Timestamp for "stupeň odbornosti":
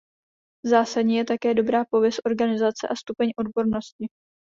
2.95-4.05